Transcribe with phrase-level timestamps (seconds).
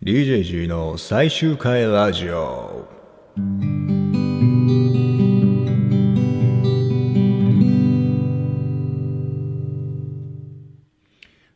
[0.00, 2.86] DJG の最終回ラジオ。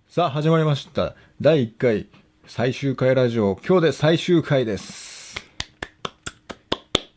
[0.09, 1.15] さあ始まりました。
[1.41, 2.09] 第1回
[2.45, 3.57] 最終回ラジオ。
[3.65, 5.37] 今日で最終回です。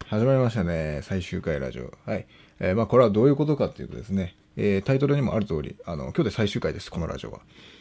[0.05, 0.99] 始まりましたね。
[1.01, 1.91] 最終回ラジオ。
[2.05, 2.27] はい、
[2.59, 7.39] えーまあこれはどういうことかっていうとですね、えータイトルにもある通りあの今日で最終回ですこのラジオは。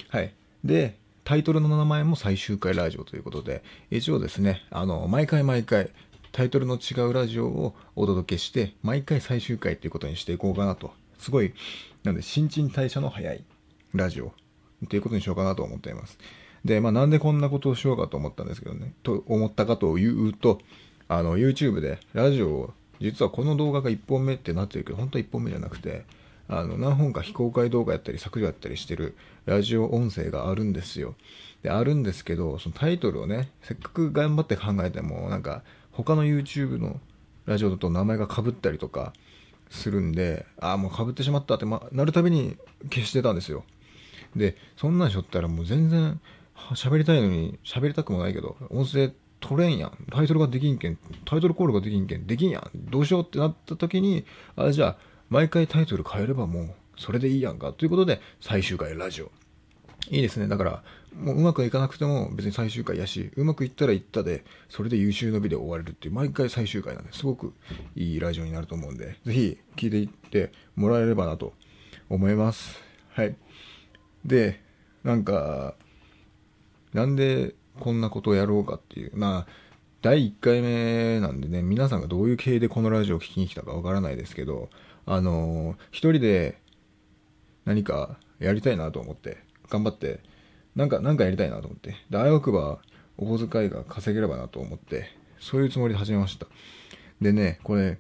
[0.09, 0.33] はい。
[0.65, 5.91] でタイトルの名前も最終回ラジオということで一応ですねあの毎回毎回
[6.33, 11.55] タイトルの違うラジオをお届けして毎回最終回ということにしていこうかなとすごい
[12.03, 13.45] なんで新陳代謝の早い
[13.95, 14.27] ラジオ
[14.85, 16.19] っていうことにしようかなと思っています。
[16.65, 20.61] で、まあなんでこんなことをしようかと思ったんですけどね、と思ったかというと、
[21.09, 26.05] あの YouTube でラジオを、実はこの動画が1本目ってなってるけど、本当は1本目じゃなくて、
[26.49, 29.17] あの何本か非公開動画やったり削除やったりしてる
[29.47, 31.15] ラジオ音声があるんですよ。
[31.63, 35.63] で、あるんですけど、そのタイトルをね、せっかく頑張って考えても、なんか
[35.93, 37.01] 他の YouTube の
[37.47, 39.13] ラジオだと名前が被ったりとか
[39.71, 42.57] するんで、ああ、もう被ってしまったって、ま、なるたびに
[42.91, 43.65] 消してたんですよ。
[44.37, 46.21] で、そんなんしょったらもう全然
[46.55, 49.93] は喋りたいのに喋りたくもないけど、音声取れんやん。
[50.11, 52.71] タイトルができんけん、タイトルコールができんけん、できんやん。
[52.75, 54.25] どうしようってなった時に、
[54.57, 54.97] あ、じゃあ、
[55.35, 57.73] 毎回タイトル変えればもう、それでいいやんか。
[57.73, 59.33] ということで、最終回ラジオ。
[60.09, 60.47] いいですね。
[60.47, 60.85] だから、
[61.19, 67.53] もううまくいかなくても別に最終回やし、うまくいったらいったで、それで優秀の美で終われるっていう、毎回最終回なんで、すごく
[67.97, 71.53] いいラジオになると思うんで、ぜひ聞いていってもらえればなと
[72.09, 72.81] 思います。
[73.09, 73.35] はい。
[74.25, 74.61] で、
[75.03, 75.75] なんか、
[76.93, 79.65] なんでこんなことをやろうかっていう、まあ、
[80.01, 84.69] 第1回目なんでね、皆さんがどういう経緯でこのラジオを聞きに来たかわからないですけど、
[85.07, 86.59] あの、一人で
[87.65, 89.39] 何かやりたいなと思って、
[89.69, 90.21] 頑張って、
[90.77, 92.79] なんか、なんかやりたいなと思って、大学は
[93.17, 95.07] お小遣いが稼げればなと思って、
[95.39, 96.47] そういうつもりで始めました。
[97.21, 97.99] でね、これ、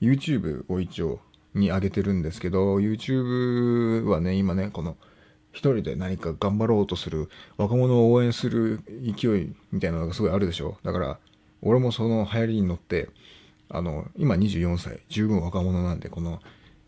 [0.00, 1.20] YouTube を一応
[1.54, 4.96] に上げてるんですけど、YouTube はね、今ね、この、
[5.52, 10.78] 一人で何か頑張ろうとする、若者を応援する勢いみたいなのがすごいあるでしょ。
[10.82, 11.18] だから、
[11.62, 13.08] 俺もその流行りに乗って、
[13.68, 16.40] あの、今24歳、十分若者なんで、この、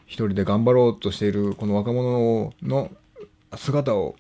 [0.06, 2.90] 一人で頑張ろうとしているこの若者の
[3.56, 4.14] 姿を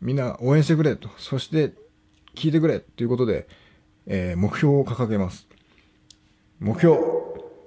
[0.00, 1.72] みんな応援してくれと、そして
[2.34, 3.48] 聞いてくれということで、
[4.06, 5.48] えー目標を掲げます。
[6.60, 6.98] 目標、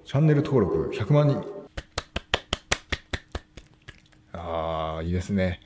[0.06, 1.44] チャンネル登録100万人。
[4.31, 5.59] ああ、いいですね。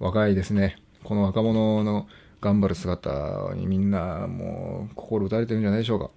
[0.00, 0.76] 若いですね。
[1.04, 2.08] この若者の
[2.40, 6.10] 頑張る姿にみんなもう心打たれてるんじゃないでしょうか。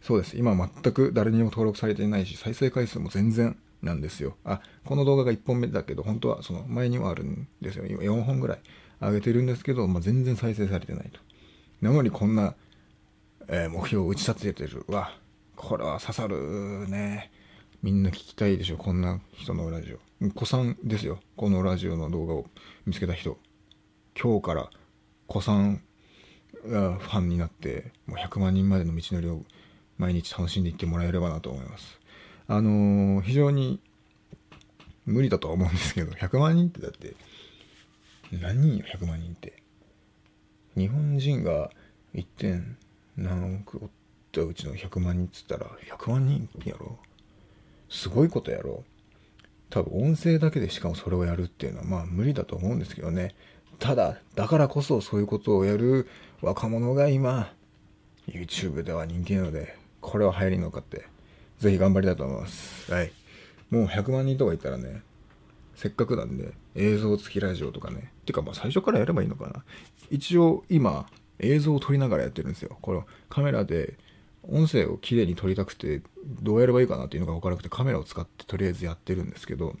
[0.00, 0.36] そうです。
[0.36, 4.36] 今全く誰にも登録されていないし、再生回数も全然なんですよ。
[4.44, 7.86] あ、この動画が1本目だけど、本当はその前にもあるんですよ。
[7.86, 8.58] 今4本ぐらい
[9.00, 11.20] 上げてるんですけど、まあ、全然再生されてないと。
[11.80, 12.54] なのにこんな、
[13.48, 14.84] えー目標を打ち立ててる。
[14.88, 15.12] わ、
[15.56, 17.30] これは刺さるね。
[17.82, 20.30] みんな聞きたいでしょ、こんな人のラジオ。
[20.30, 22.46] 子さんですよ、このラジオの動画を
[22.86, 23.38] 見つけた人。
[24.20, 24.70] 今日から
[25.26, 25.82] 子さん
[26.66, 29.44] がファンになって、もう100万人までの道のりを
[30.00, 32.00] 毎日楽しんでいってもらえればなと思います。
[32.48, 33.80] あのー非常に
[35.04, 37.14] 無理だとは思うんですけど、100万人ってだって、
[38.32, 39.62] 何人よ、100万人って。
[40.74, 41.70] 日本人が
[42.14, 42.26] 1.
[42.38, 42.78] 点
[43.16, 43.90] 何億おっ
[44.32, 46.98] たうちの100万人っつったら100万人やろ？
[47.90, 48.84] すごいことやろ？
[49.68, 53.34] 多分音声だけでしかもそれをやるっていうのはまあ無理だと思うんですけどね
[53.78, 56.08] ただだからこそそういうことをやる
[56.40, 57.52] 若者が今
[58.26, 61.06] YouTube では人気なのでこれは流行りに乗っかって
[61.58, 62.92] ぜひ頑張りたいと思います。
[62.92, 63.12] はい。
[63.70, 65.02] もう100万人とかいったらね
[65.76, 68.12] せっかくなんで映像付きラジオとかね。
[68.26, 69.64] てかまあ最初からやればいいのかな。
[70.10, 71.06] 一応今
[71.38, 72.76] 映像を撮りながらやってるんですよ。
[72.80, 73.94] このカメラで
[74.42, 76.02] 音声をきれいに撮りたくて
[76.42, 79.76] どうやればいいかなっていうのが分からなくてカメラを使ってとりあえずやってるんですけど。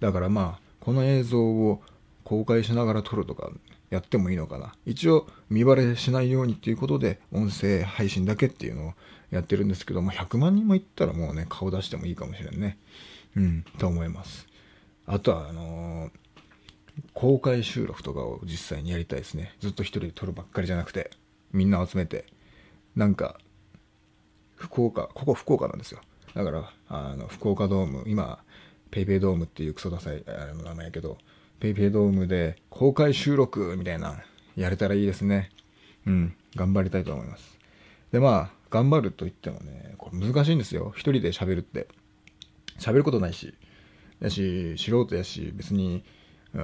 [0.00, 1.82] だからまあこの映像を
[2.24, 3.50] 公開しながら撮るとか
[3.90, 4.74] やってもいいのかな。
[4.86, 8.94] 一応見バレしないようにっていうことで音声配信だけっていうのを
[9.30, 12.78] やってるんですけども100万人もいったらもうね顔出してもいいかもしれんね。
[13.36, 14.46] うんと思います。
[15.06, 16.10] あとはあのー
[17.14, 19.54] 公開収録とかを実際にやりたいですね。
[19.60, 21.10] ずっと一人で撮るばっかりじゃなくて
[21.52, 22.26] みんな集めて
[22.94, 23.38] なんか
[24.56, 26.00] 福岡ここ福岡なんですよ。
[26.34, 28.38] だからあの福岡ドーム今
[28.90, 31.16] ペイペイドームっていうクソダサいあの名前やけど
[31.60, 34.22] ペイペイドームで公開収録みたいな
[34.56, 35.50] やれたらいいですね。
[36.06, 37.58] うん頑張りたいと思います。
[38.12, 40.92] でまあ頑張ると言ってもねこれ難しいんですよ。
[40.96, 41.86] 一人で喋るって。
[42.78, 43.54] 喋ることないし。
[44.20, 46.02] やし素人やし別に
[46.54, 46.58] う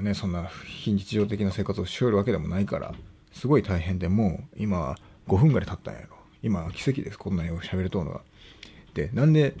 [0.00, 2.94] んねそんな非日常的な生活をしよるわけでもないから
[3.32, 4.96] すごい大変でもう今
[5.28, 6.16] 5分ぐらい経ったんやろ。
[6.42, 7.18] 今奇跡です。
[7.18, 8.20] こんなに喋れとうのが
[8.94, 9.54] でなんで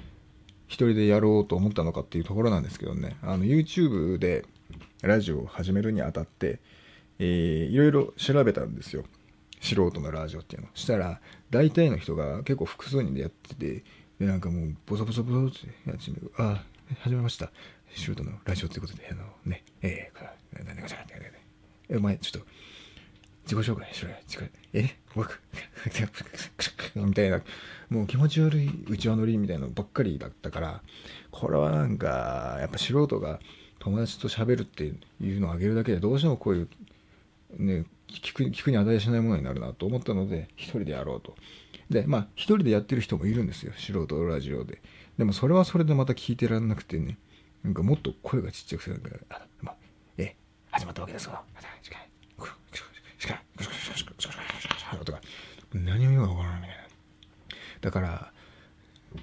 [0.66, 3.16] 一人でやろうと思ったのかっていうところなんですけどね。
[3.22, 4.44] あの YouTube で
[5.02, 6.60] ラジオを始めるにあたって、
[7.18, 9.04] えー、いろいろ調べたんですよ。
[9.60, 10.68] 素人のラジオっていうの。
[10.74, 11.20] したら
[11.50, 13.84] 大体の人が結構複数人でやってて
[14.18, 16.62] でなんかもうボソボソボソってやってみるあ
[17.00, 17.50] 始めました。
[17.94, 21.14] 素人のラジオってことであのねえー、何がしゃって
[21.88, 22.46] えお前ちょっと
[23.44, 24.16] 自己紹介しろよ。
[24.72, 25.40] え僕
[26.96, 27.42] みたいな、
[27.90, 30.82] もう気持ち悪い内輪乗りみたいなのばっかりだったから、
[31.30, 33.40] これはなんか、やっぱ素人が
[33.84, 34.84] 友達と喋るって
[35.20, 36.68] いうのをあげるだけでどうしてもこういう、
[37.58, 41.34] ね、聞く聞くに値しないものになるなと思ったので、一人でやろうと。
[41.90, 43.72] で、まあ、一人でやってる人もいるんですよ。
[43.76, 44.80] 素人ラジオで。
[45.18, 47.18] でもそれはそれでまた聞いてらんなくてね、
[47.62, 49.76] なんかもっと声がちっちゃくて、なんか、あまあ、
[50.16, 50.34] え、
[50.70, 51.42] 始まったわけですが、
[55.04, 55.20] とか、
[55.74, 56.84] 何を言うかわからないみたいな。
[57.82, 58.32] だから、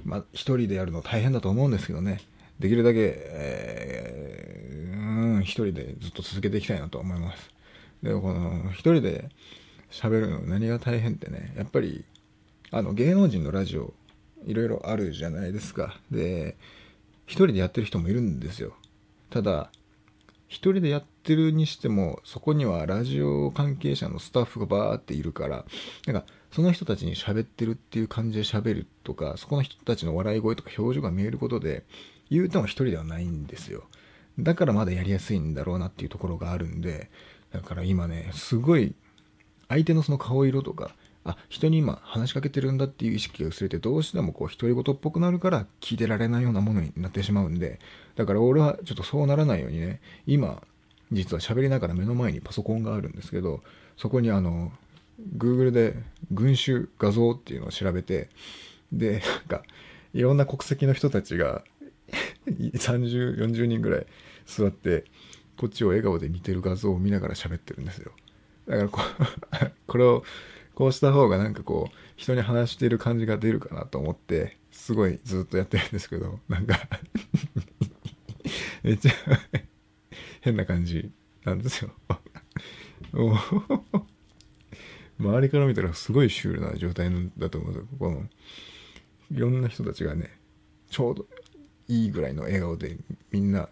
[0.06, 2.22] まあ、一人でやるの大変だと思うんですけどね、
[2.62, 7.50] できるだけ、えー、うん、一人でずっと続けていきたいなと思います。
[8.04, 9.30] で、この、一人で
[9.90, 12.06] 喋るの何が大変ってね、やっぱり、
[12.70, 13.96] あの、芸能人のラジオ、
[14.46, 16.00] いろいろあるじゃないですか。
[16.12, 16.56] で、
[17.26, 18.76] 一人でやってる人もいるんですよ。
[19.32, 19.72] ただ、
[20.48, 25.66] 一人でやってるにしても、そこにはラジオ関係者のスタッフがバーっているから、
[26.06, 31.86] なんか、その人たちに喋ってるっていう感じで喋るとか、そこの人たちの笑い声とか表情が見えることで、
[32.32, 33.84] 言うても一人ではないんですよ。
[34.40, 37.12] だからまだやりやすいんだろうなっていうところがあるんで、
[37.52, 38.96] だから今ね、すごい、
[39.68, 47.80] 相手のその顔色とか、あ、人に今話しかけてるんだっていう意識が薄れて、どうしてもこう独り言っぽくなるから聞いてられないようなものになってしまうんで、
[48.16, 50.64] だから俺はちょっとそうならないようにね、今、
[51.12, 53.62] 実は喋りながら目の前にパソコンがあるんですけど、
[53.98, 54.72] そこにあの、
[55.38, 55.96] Google で
[56.32, 58.30] 群衆画像っていうのを調べて、
[58.92, 59.64] で、なんか、
[60.14, 61.64] いろんな国籍の人たちが
[62.48, 64.06] 30、40人ぐらい
[64.46, 65.06] 座って、
[65.58, 68.12] こっちを笑顔で見てる画像を見ながら喋ってるんですよ。
[68.68, 69.02] だからこ
[69.88, 70.24] これを
[70.74, 76.80] こうした方がなんかこう、人に話している感じが出るかなと思って、すごいずっとやってるんですけど、なんか
[78.84, 79.12] めっちゃ
[80.42, 81.12] 変な感じ
[81.44, 81.92] なんですよ
[85.20, 87.88] 周りから見たらすごいシュールな状態だと思うんですよ。
[88.00, 88.26] この、
[89.32, 90.32] いろんな人たちがね、
[90.90, 91.28] ちょうど
[91.92, 92.98] いいぐらいの笑顔で
[93.32, 93.68] みんな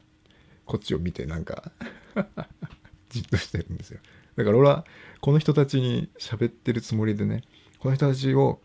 [0.66, 1.72] こっちを見てなんか
[3.10, 4.00] じっとしてるんですよ。
[4.36, 4.86] だから俺は
[5.22, 7.44] この人たちに喋ってるつもりでね、
[7.80, 8.62] この人たちを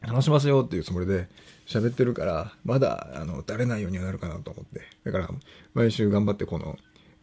[0.00, 1.28] 楽しませようっていうつもりで
[1.66, 4.82] 喋ってるから、まだ、あの、だれないようにはなるかなと思って。
[5.04, 5.30] だから、
[5.74, 6.78] 毎週頑張ってこの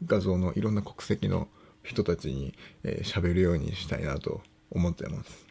[0.05, 1.47] 画像のいろんな国籍の
[1.83, 5.45] 人たちにえー、喋るようにしたいなと思ってます。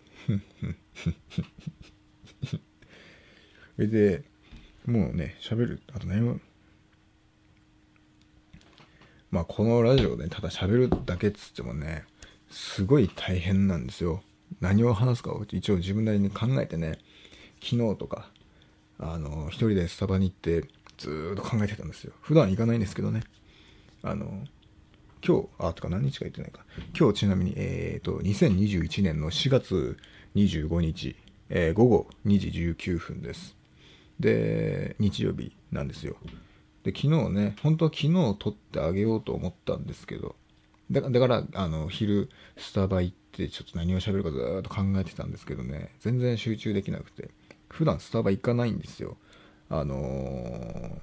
[3.79, 4.25] で、
[4.91, 6.41] もうね、喋る、あと何も、
[9.31, 12.05] まあこのラジオで、ね、ただ喋るだけっつってもね、
[12.51, 14.23] すごい大変なんですよ。
[14.61, 16.99] 何を話すかを一応自分なりに考えてね、
[17.63, 18.31] 昨日とか、
[18.99, 22.13] あの、一人でスタバに行ってずっと考えてたんですよ。
[22.21, 23.23] 普段行かないんですけどね。
[24.03, 24.45] あの、
[25.25, 26.65] 今日、あ、とか何日か行ってないか。
[26.99, 29.97] 今日ちなみに、えっ、ー、と、2021年の4月
[30.35, 31.15] 25日、
[31.49, 33.60] えー、午後2時19分です。
[34.21, 36.17] で、日曜日なんですよ。
[36.85, 40.37] で、昨日ね、本当は昨日撮ってあげようと思ったんですけど、
[40.91, 47.31] だから、あの、昼、スタバ行って、ちょっと何を喋るかずっと考えてたんですけどね、全然集中できなくて、
[47.69, 49.17] 普段スタバ行かないんですよ。
[49.69, 51.01] あのー、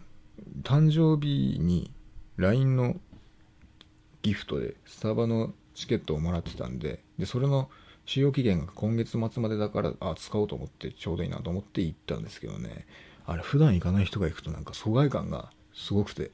[0.64, 1.92] 誕生日に
[2.36, 2.98] LINE の
[4.22, 7.70] ギフトでスタバのチケットをもらってたんで、で、それの
[8.08, 12.88] 使用期限が今月末までだから、あ、使おうと思ってちょうどいいなと思って行ったんですけどね、
[13.28, 16.32] あれ普段行かない人が行くとなんか疎外感がすごくて、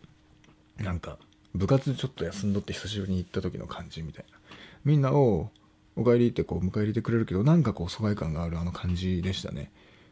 [0.78, 1.18] なんか
[1.56, 4.38] 部活ちょっと休んどって久しぶりに行った時の感じみたいな。
[4.86, 5.50] みんなを
[5.96, 9.72] お帰りってこう迎え入れてくれるけど、なんかこう疎外感があるあの感じでしたね。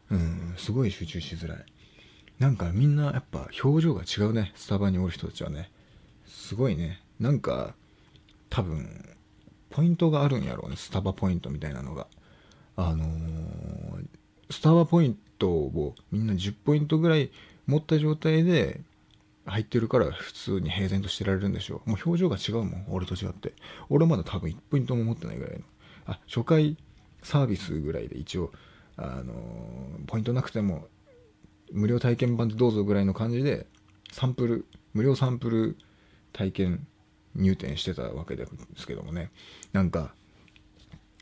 [0.10, 1.65] うん、すごい集中しづらい。
[2.39, 4.51] なんかみんなやっぱ表情が違うね。
[4.56, 5.72] スタバにおる人たちはね。
[6.25, 7.01] すごいね。
[7.20, 7.75] なんか
[8.50, 9.15] 多分、
[9.72, 10.75] ポイントがあるんやろうね。
[10.75, 12.08] スタバポイントみたいなのが。
[12.75, 14.06] あのー、
[14.50, 17.32] スタバポイントをみんな10ポイントぐらい
[17.68, 18.82] 持った状態で
[19.46, 21.90] 入ってるから普通に平然としてられるんでしょう。
[21.90, 23.54] もう表情が違うもん、俺と違って。
[23.90, 25.66] 俺まだ多分1ポイントも持ってないぐらいの。
[26.06, 26.78] あ、初回
[27.24, 28.51] サービスぐらいで一応、
[28.98, 30.88] あのー、ポイントなくても、
[31.72, 33.68] 無料体験版でどうぞぐらいの感じで、
[34.12, 35.78] サンプル、無料サンプル
[36.34, 36.88] 体験
[37.36, 38.46] 入店してたわけで
[38.78, 39.32] すけどもね。
[39.74, 40.14] なんか、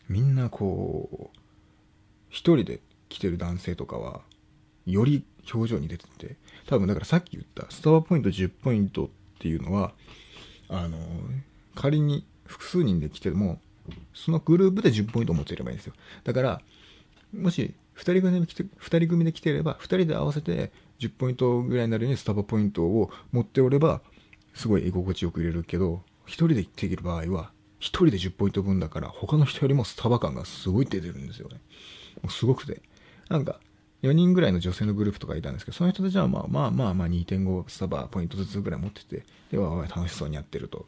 [0.09, 1.37] みんなこう
[2.29, 4.21] 一人で来てる男性とかは
[4.85, 5.23] より
[5.53, 6.35] 表情に出てて
[6.67, 9.93] 多分だからさっき言ったスタバポイント10ポイントっていうのは
[10.67, 10.97] あの
[11.75, 13.59] 仮に複数人で来ても
[14.13, 16.61] そのグループで10ポイント持っていればいいんですよだから
[17.35, 24.01] もし2人組で来て2人組で来てれば2人で合わせて10ポイントぐらいになるようにスタバポイントを持っておれば
[24.59, 31.61] すごい居心地よく入れるけど1人で行っている場合は1人で10ポイント分だから他の人よりもスタバ感がすごい出てるんですよね
[32.21, 32.81] もうすごくて
[33.29, 33.59] なんか
[34.01, 40.85] 4人ぐらいの女性のグループとかいたんですけど、その人たちはまあまあまあまあ2.5スタバポイントずつぐらい持ってて、では楽しそうにやってると。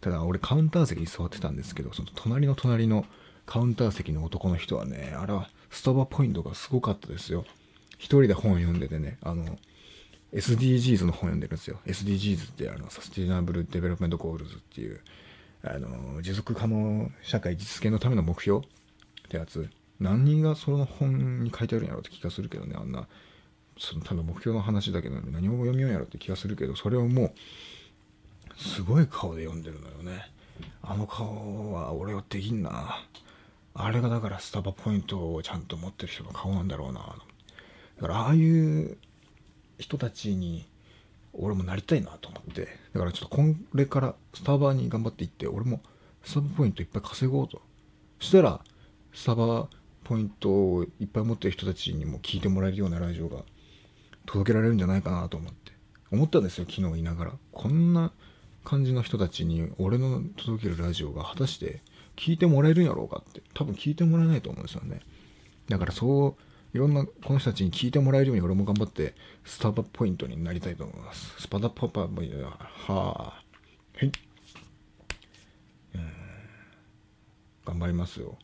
[0.00, 3.06] ただ俺カウンター席に座ってたんですけど、その隣の隣の
[3.46, 7.44] カウンター席の男の人はね、あれはスタバポイントがすごかったですよ。
[7.94, 9.58] 一人で本読んでてね、あの、
[10.32, 11.78] SDGs の本読んでるんですよ。
[11.86, 15.00] SDGs ってあの、 Sustainable Development Goals っていう、
[15.62, 18.68] あの、持続可能社会実現のための目標っ
[19.28, 19.68] てやつ。
[20.00, 23.06] 何がその本に書いてあるんやろって気がするけどね、あんな、
[23.78, 27.32] その多分目標の話だけど、ね、何を読みようやろって気がするけど、それをもう、
[28.56, 30.30] すごい顔で読んでるのよね。
[30.82, 33.04] あの顔は俺はできんな。
[33.74, 37.16] あれがだからスタバポイントをちゃんと持ってる人の顔なんだろうな。
[37.96, 38.98] だからああいう
[39.82, 40.66] 人たちに
[41.32, 42.68] 俺もなりたいなと思って。
[42.92, 43.42] だからちょっとこ
[43.74, 45.80] れからスタバに頑張っていって、俺も
[46.24, 47.60] スタバポイントいっぱい稼ごうと。
[48.20, 48.60] そしたら、
[49.12, 49.68] スタバ
[50.04, 53.42] ポイントをいっぱい持ってる人たちにも聞いてもらえるようなラジオが
[54.26, 55.72] 届けられるんじゃないかなと思って
[56.10, 58.12] 思ったんですよ昨日いながらこんな
[58.64, 61.80] 感じの人たちに俺の届けるラジオが果たして
[62.16, 65.00] 聞いてもらえるんやろうかって多分聞いてもらえないと思うんですよね
[65.68, 69.14] だからそういろんなこの人たちに聞いてもらえるように俺も頑張って
[69.44, 71.34] スタバポイントになりたいと思います。
[71.38, 72.56] スパダパパもいは
[72.88, 72.88] あ。
[72.88, 73.42] は
[74.04, 74.10] い。
[77.64, 78.38] 頑張りますよ。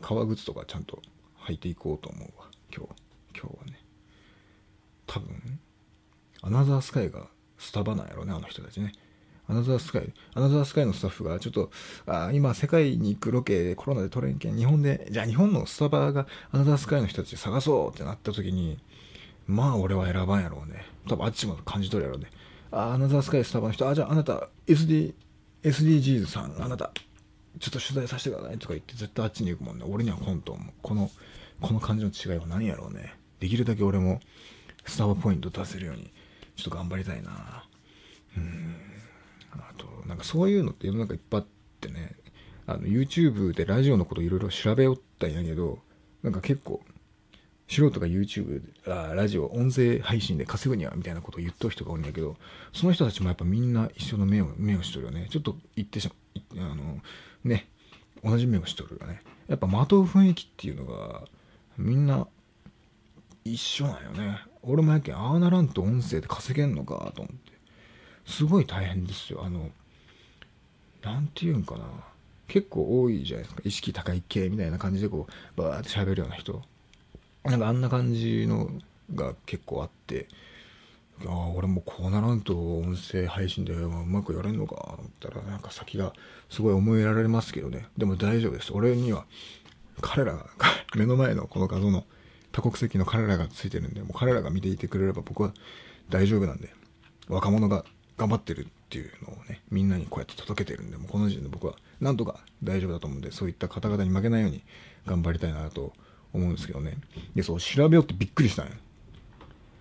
[0.00, 1.00] 革靴とかちゃんと
[1.46, 2.46] 履いていこうと思うわ。
[2.74, 2.92] 今日。
[3.40, 3.78] 今日はね。
[5.06, 5.60] 多分
[6.42, 8.92] アナザースカイがスタバなんやろねあの人たちね。
[9.48, 11.70] アナザースカイアナザースカイのスタッフがちょっと
[12.06, 18.78] あ今世界に行くロケでコロナで取れんけん日本でじゃあ日本のスタバがアナザースカイの人たち探そうってなった時に
[19.46, 22.30] まあ俺は選ばんやろうね多分あっちも感じ取るやろうね
[22.70, 25.14] あアナザースカイスタバの人あじゃああなた SD
[25.62, 26.92] SDGs さんあなた
[27.58, 29.84] ちょっと取材させてくださいとか言って絶対あっちに行くもんね。
[29.88, 31.10] 俺には本当この、
[31.60, 33.14] この感じの違いは何やろうね。
[33.40, 34.20] できるだけ俺も
[34.86, 36.10] スタバポイント出せるように、
[36.56, 37.64] ちょっと頑張りたいな。
[38.36, 38.91] うん。
[40.06, 41.46] なんかそういうのって世の中いっぱいあっ
[41.80, 42.16] てね、
[42.66, 45.78] あの、YouTube でラジオのこといろいろ調べよったんやけど、
[46.22, 46.80] なんか結構、
[47.68, 52.36] 素人が YouTube あラジオ音声配信で稼ぐにはみたいなことを言っとる人がおるんだけど
[52.74, 56.10] その人たちもやっぱみんな一緒の目を目をしとるよねちょっと言ってし
[56.54, 57.00] まあの
[57.44, 57.68] ね、
[58.22, 61.24] 同じ目をしとるがね、やっぱまとう雰囲気っていうのが、
[61.76, 62.26] みんな
[63.44, 64.38] 一緒なんよね。
[64.62, 67.52] 俺もやけん、ああならんと音声で稼げんのかと思って。
[68.24, 69.44] すごい大変ですよ。
[69.44, 69.70] あの、
[71.02, 71.84] なんて言うんかな。
[72.48, 73.62] 結構多いじゃないですか。
[73.64, 76.62] 意識高い系みたいな感じでこう、バーって喋るような人。
[77.44, 78.70] なんかあんな感じの
[79.14, 80.28] が結構あって、
[81.26, 86.12] ああ俺もこうならんと音声配信でうまくやれんのかと思ったらなんか先が
[86.50, 89.26] すごい思いやられますけどねでも大丈夫です俺には
[90.00, 90.46] 彼らが
[90.96, 92.04] 目の前のこの画像の
[92.50, 95.52] 多国籍の彼らがついてるんでもう彼らが見ていてくれれば僕は
[96.10, 96.74] 大丈夫なんで
[97.28, 97.84] 若者が
[98.16, 104.62] 頑張ってるっていうのをねみんなにこうやって届けてるんでもうこの時点で僕はなんとか大丈夫だと思うんでそういった方々に負けないように
[105.06, 105.94] 頑張りたいなと
[106.34, 106.98] 思うんですけどね。
[107.34, 108.72] でそう調べようってびっくりしたんよ。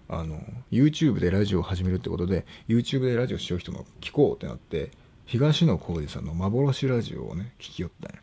[0.08, 0.40] あの
[0.72, 4.92] YouTube でラジオを始めるってことで YouTube でラジオしよう人も聞こうってなって
[5.26, 8.22] 東野幸治さんの幻ラジオをね聞きよったんや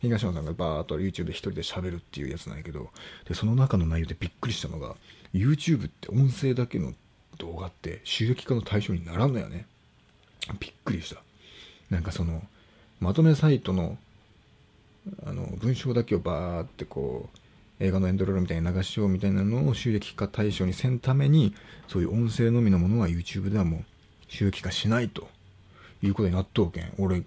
[0.00, 2.90] 東野さんがバーっと YouTube で一人で喋るっていうやつなんやけど
[3.26, 4.96] でその中の内容でびっくりしたのが
[5.32, 6.92] YouTube って音声だけの
[7.38, 9.66] 動画って収益化の対象にならんのよね。
[10.58, 11.22] びっくりした。
[11.90, 12.42] なんかその
[13.00, 13.98] まとめサイトの
[15.24, 17.28] あの文章だけをバーってこ
[17.80, 21.54] う映画のエンドロールみたいに流しようみたいなのを収益化対象にせんために
[21.88, 23.84] そういう音声のみのものは YouTube ではもう
[24.28, 25.28] 収益化しないと
[26.02, 26.92] いうことになっとうけん。
[26.98, 27.22] 俺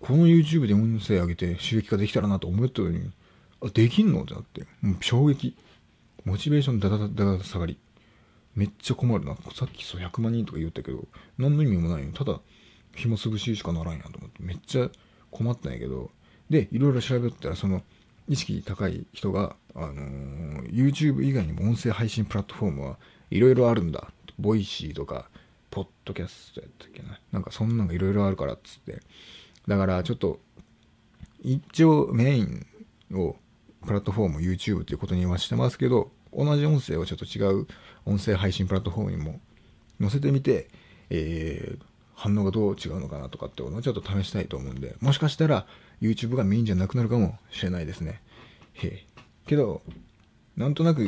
[0.00, 3.10] この YouTube で音声上げて収益化できたらなと思ったのに
[3.60, 4.22] あできんの？
[4.22, 4.62] ってなって。
[4.80, 5.54] もう衝撃。
[6.24, 7.76] モチベーションダダダダダ下がり。
[8.54, 11.04] めっちゃ困るなさっきそう100万人とか言ったけど
[11.38, 12.40] 何の意味もないよただ
[12.94, 14.88] 暇つぶししかならんやと思ってめっちゃ
[15.30, 16.10] 困ったんやけど
[16.50, 17.82] でいろいろ調べたらその
[18.28, 22.98] 意識高い人が、あのー、YouTube 以外にも音声配信プラットフォームは
[23.30, 24.12] いろいろあるんだ。
[24.38, 25.28] Voicy とか、
[25.70, 27.18] ポッドキャストやったっけな。
[27.32, 29.00] なんかそんなんがいろいろあるからっつって。
[29.66, 30.40] だからちょっと、
[31.42, 32.66] 一応メイン
[33.14, 33.36] を
[33.84, 37.66] プラットフォーム YouTube っていうことにはしてますけど、同じ音声をちょっと違う
[38.04, 39.40] 音声配信プラットフォームにも
[40.00, 40.68] 載せてみて、
[41.10, 41.84] えー、
[42.14, 45.66] 反応がどう違うのかなとかっていうのをちょっと試したいと思うんで、もしかしたら
[46.00, 48.20] YouTube がメインじゃなくなるかもしれないですね。
[48.74, 49.04] へ。
[49.46, 49.82] けど、
[50.56, 51.02] なんとなく、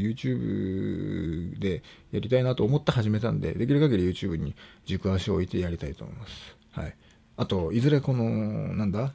[0.00, 4.54] YouTube でやりたいなと思って始めたんで、できる限り YouTube に
[4.84, 6.56] 軸足を置いてやりたいと思います。
[6.72, 6.96] はい。
[7.36, 9.14] あと、いずれこの、なんだ？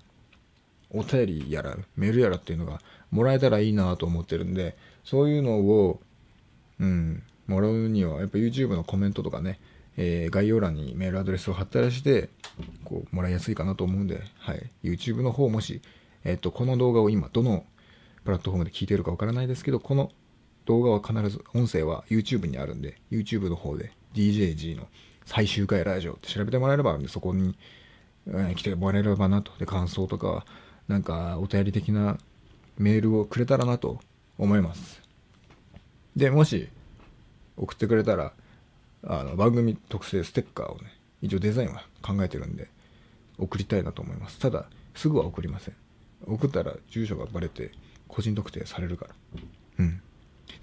[0.96, 2.80] お便りやら、メールやらっていうのが
[3.12, 6.00] もらえたらいいなと思ってるんで、そういうのを、
[6.80, 9.60] うん、もらうには、やっぱ YouTube のコメントとかね、
[9.98, 12.30] えー、概要欄にメールアドレスを貼ったりして、
[12.84, 14.72] こう、もらいやすいかなと思うんで、はい。
[14.84, 15.82] YouTube の方もし、
[16.24, 17.66] えっ、と、この動画を今、どの
[18.24, 20.12] プラットフォームで聞いてるかわからないですけど、この
[20.66, 24.88] 動画は必ず、音声は YouTube にあるんで、YouTube の方で DJG の
[25.26, 27.56] 最終回ラジオって調べてもらえればあるんで、そこに、
[28.28, 29.52] えー、来てもらえればなと。
[29.60, 30.46] で、感想とか、
[30.88, 32.18] なんか、お便り的な
[32.78, 34.00] メールをくれたらなと
[34.38, 35.02] 思います。
[36.16, 36.70] で、もし、
[37.58, 38.34] 送ってくれたら、
[39.04, 42.70] あの、番組特製ステッカーをね、一応デザインは考えてるんで、
[43.38, 44.40] 送りたいなと思います。
[44.40, 45.76] ただ、すぐは送りません。
[46.26, 47.72] 送ったら住所がバレて、
[48.08, 49.16] 個人特定されるから。
[49.80, 50.02] うん。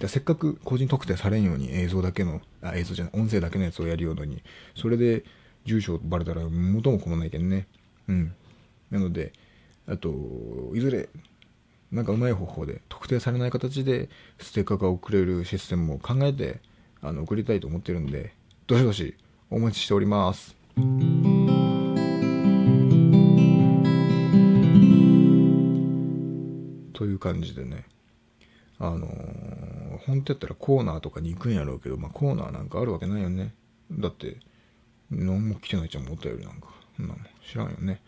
[0.08, 4.42] せっかく個人特定されんように映像だけの、あ、映像じゃない、音声だけのやつをやるように、
[4.74, 5.24] それで
[5.64, 7.66] 住所バレたら元も子もないけんね。
[8.08, 8.34] うん。
[8.90, 9.32] なので、
[9.86, 11.08] あと、いずれ、
[11.90, 14.08] なんかうまい方法で特定されない形で
[14.38, 16.60] ステッカーが送れるシステムを考えて、
[17.00, 18.32] あの、送りたいと思ってるんで、
[18.66, 19.16] どしどし
[19.50, 20.56] お待ちしております。
[26.94, 27.84] という感じでね、
[28.78, 33.54] あのー、本当やったらコーナーとかに行くんやろうけど、まあ、コーナーなんかあるわけないよね。
[33.90, 34.38] だって、
[35.10, 36.68] 何も来てないじゃん、もったよりなんか。
[36.96, 38.00] そんなもん知らんよね。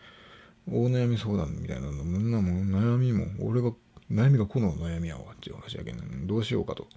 [0.67, 3.71] 大悩み相談みたいなの、みんなも悩みも、俺が、
[4.11, 6.87] 悩みがこの悩みやわっていう話やけど、どうしようかと。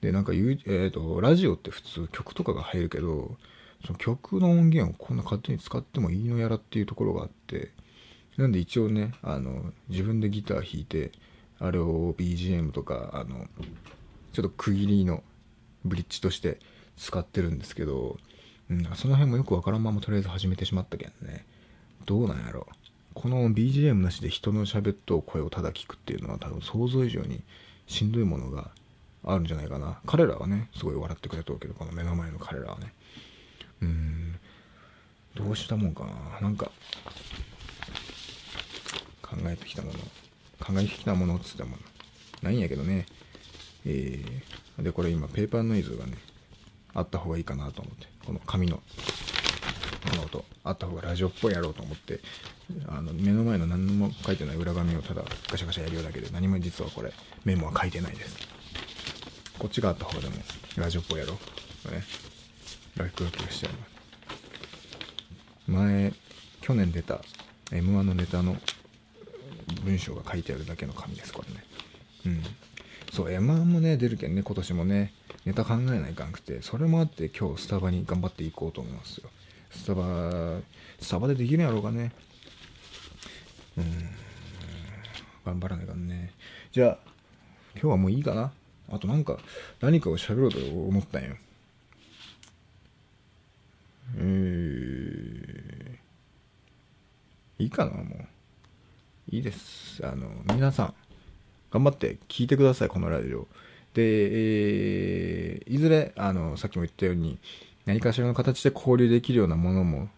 [0.00, 3.36] で、なんか、えっ、ー、と、ラジオって普通曲とかが入るけど、
[3.84, 7.72] その曲の音源をこんな勝手に使ってもいいのやらっていうところがあって、
[8.36, 11.12] なんで一応ね、あの、自分でギター弾いて、
[11.58, 13.46] あれを BGM とか、あの、
[14.32, 15.22] ちょっと区切りの
[15.84, 16.60] ブリッジとして
[16.96, 18.16] 使ってるんですけど、
[18.70, 21.46] うん、その辺もよくわからんままとりあえず始めてしまったけんね。
[22.08, 22.66] どうなんやろ
[23.12, 27.42] この BGM なしで人の喋っと声をただ聞くっていうのは多分想像以上に
[27.86, 28.70] しんどいものが
[29.24, 29.98] あるんじゃないかな。
[30.06, 32.94] 彼らはね、すごい笑ってくれとうけど、この目の前の彼らはね。
[33.82, 34.38] うん、
[35.34, 36.40] どうしたもんかな。
[36.40, 36.70] なんか、
[39.20, 39.98] 考えてきたもの、
[40.64, 41.76] 考えてきたものっつったもの、
[42.42, 43.04] ないんやけどね。
[43.84, 46.12] えー、で、これ今、ペーパーノイズがね、
[46.94, 48.80] あった方がいいかなと思って、この紙の、
[50.10, 52.20] この音、あった方がラジオっぽいやろうと思って、
[52.86, 57.12] あの、目の前の何も書いてない裏紙をただガシャガシャやるようだけで、何も実はこれ、
[57.44, 58.36] メモは書いてないです。
[59.58, 60.34] こっちがあった方でも、
[60.76, 61.38] ラジオっぽいやろ
[61.86, 61.90] う。
[61.90, 62.02] ね。
[62.96, 63.72] ラクラクしてる
[65.66, 66.12] 前、
[66.60, 67.20] 去年出た
[67.70, 68.56] M1 のネタの
[69.84, 71.64] 文章が書いてあるだけの紙です、これね。
[72.26, 72.42] うん。
[73.12, 75.12] そう、M1 もね、出るけんね、今年もね、
[75.44, 79.30] ネタ考えないかんくて、それもあって今日スタバに頑張っていこうと思いますよ。
[79.70, 80.60] スタバ、
[81.00, 82.12] スタバでできるんやろうかね。
[83.76, 83.84] うん。
[85.44, 86.32] 頑張らないかんね。
[86.72, 86.98] じゃあ、
[87.74, 88.52] 今日はもういいかな。
[88.90, 89.38] あとなんか、
[89.80, 91.36] 何かを喋ろうと思ったんよ。
[94.16, 98.28] えー、いいかな、もう。
[99.30, 100.04] いいです。
[100.06, 100.94] あの、皆さん、
[101.70, 103.46] 頑張って聞いてください、このラジオ。
[103.94, 107.38] で、えー、いずれ、あの、さっきも言ったように、
[107.88, 110.10] 何かしらの形で交流できるようなものも、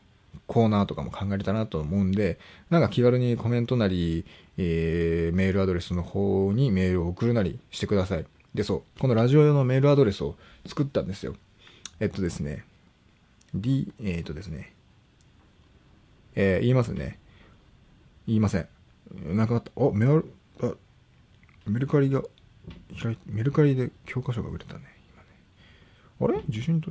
[0.48, 8.26] コーナーとかも考えれたなと思うんで、なんか気軽にコメントなり、えー、メールアドレスの方にメールを送るなりしてください。
[8.54, 10.34] で、そう、このラジオ用のメールアドレスを
[10.66, 11.36] 作ったんですよ。
[12.00, 12.64] えっとですね、
[13.54, 14.74] D、えー、っとですね、
[16.34, 17.20] えー、言いますね。
[18.26, 18.66] 言いません。
[19.36, 19.70] なくなった。
[19.76, 20.72] あ、メアル、あ、
[21.66, 22.24] メルカリが、
[23.00, 24.80] 開いメルカリで教科書が売れたね。
[26.18, 26.34] 今ね。
[26.34, 26.44] あれ？
[26.48, 26.90] 受信と、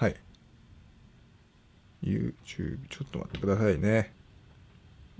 [0.00, 0.16] はい。
[2.02, 4.14] YouTube、ちょっと待ってくださいね。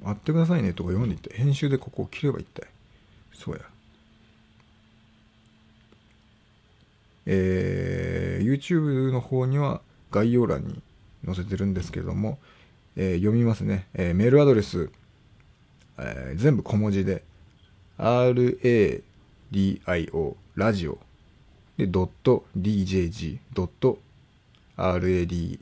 [0.02, 2.68] 待ってくださいねとか読んでいって、編集でここを切ればいいったい。
[3.34, 3.60] そうや。
[7.26, 10.80] えー、YouTube の方には概要欄に
[11.26, 12.38] 載せてるんですけども、
[12.96, 13.86] えー、読みますね。
[13.92, 14.88] えー、メールアドレス、
[15.98, 17.22] えー、全部小文字で、
[17.98, 19.02] radio,
[20.54, 20.98] ラジオ、
[21.76, 22.10] で、ド
[24.80, 25.58] radio,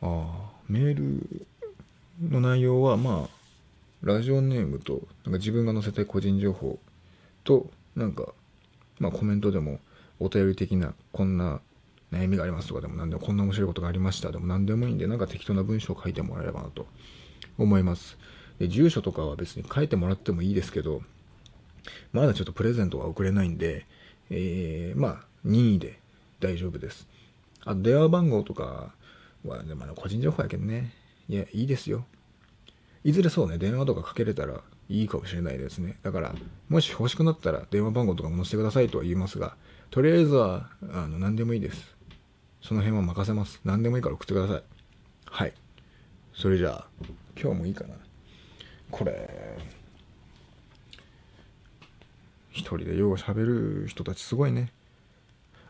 [0.01, 1.47] あメール
[2.21, 3.31] の内容は、まあ、
[4.02, 6.78] ラジオネームと、なんか自分が載せたい個人情報
[7.44, 8.34] と、なんか、
[8.98, 9.78] まあコメントでも、
[10.18, 11.60] お便り的な、こんな
[12.12, 16.86] 悩みがありますとかでも、なんでこんな面白いことがありましたでも何でもいいんで、なんか適当な文章を書いてもらえればなと
[17.58, 18.18] 思います。
[18.58, 21.02] で、住所とかは別に書いてもらってもいいですけど、
[22.12, 23.86] まだちょっとプレゼントは送れないんで、
[24.30, 26.00] えー、まあ、任意で
[26.40, 27.08] 大丈夫です。
[27.64, 28.92] あと、電話番号とか
[29.44, 30.92] は、でも個人情報やけどね。
[31.28, 32.04] いや、いいですよ。
[33.04, 35.98] いずれそうね、電話とかかけれたらいいかもしれないですね。
[36.02, 36.34] だから、
[36.68, 39.56] もし欲しくなったら電話番号とかも載せてくださいとは言いますが、
[39.90, 41.96] とりあえずは、あの、何でもいいです。
[42.62, 43.60] その辺は任せます。
[43.64, 44.62] 何でもいいから送ってください。
[45.26, 45.52] はい。
[46.34, 46.86] それじゃあ、
[47.40, 47.94] 今日もいいかな。
[48.90, 49.58] これ、
[52.50, 54.72] 一人でよう喋る人たちすごいね。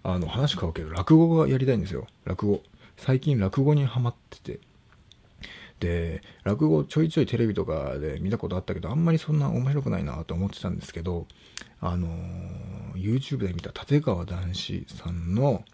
[0.02, 2.06] あの、話変わるけど、落語がやりたいんですよ。
[2.24, 2.62] 落語。
[2.96, 4.60] 最近落語にハマってて。
[5.82, 11.26] で、落語ちょいちょいテレビとかで見たことあったけど、あんまりそんな面白くないなと思ってたんですけど、
[11.80, 12.06] あの
[12.94, 15.64] YouTube で見た立川談志さんの、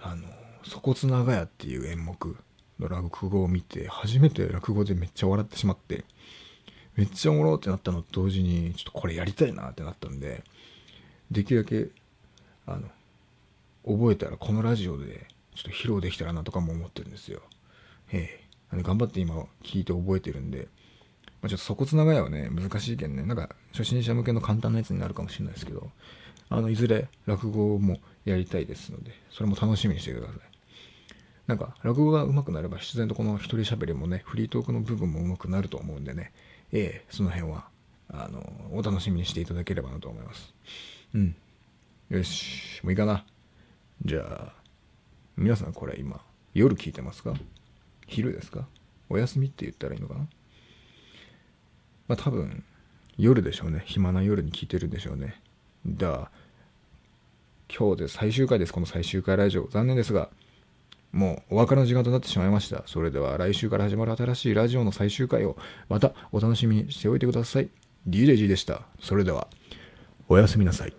[0.00, 0.28] あの
[0.62, 2.36] 粗骨長屋っていう演目
[2.78, 6.04] の落語を見て、初めて落語でめっちゃ笑ってしまって、
[6.94, 10.44] めっちゃおもろってなったのと同時に、ちょっとこれやりたいなってなったんで、
[11.32, 11.88] できるだけ、
[12.64, 12.88] あの、
[13.84, 17.42] 覚えたらこのラジオでちょっと披露できたらなとかも思ってるんですよ。
[18.12, 18.47] ええ。
[18.72, 20.68] 頑張って今聞いて覚えてるんで、
[21.40, 25.90] まあ、ちょっと粗骨長屋はね、難しいけんね、なんか初心者向けの簡単なやつになるかもしれないですけど、
[26.50, 30.36] あの、いずれ落語もやりたいですので、それも楽しみにしてください。
[31.46, 36.32] なんか、落語が上手くなれば自然とこの一人喋りもね、フリートークの部分も上手くなると思うんでね、
[36.72, 37.68] ええ、その辺は、
[38.10, 40.54] あの、お楽しみにしていただければなと思います。
[41.14, 41.36] うん。
[42.10, 43.24] よし、もういいかな。
[44.04, 44.54] じゃあ、
[45.36, 46.20] 皆さんこれ今、
[46.54, 47.34] 夜聞いてますか？
[48.08, 48.66] 昼ですか？
[49.08, 50.20] お休みって言ったらいいのかな？
[52.08, 52.64] まあ多分、
[53.16, 53.82] 夜でしょうね。
[53.86, 55.40] 暇な夜に聞いてるんでしょうね。
[55.86, 56.30] だ
[57.68, 58.72] 今日で最終回です。
[58.72, 59.68] この最終回ラジオ。
[59.68, 60.30] 残念ですが、
[61.12, 62.82] もうお別れの時間となってしまいました。
[62.86, 65.56] それでは来週から始まる新しいラジオの最終回を
[65.88, 67.68] またお楽しみにしておいてください。
[68.08, 68.82] DJG でした。
[69.00, 69.48] それでは、
[70.28, 70.94] おやすみなさい。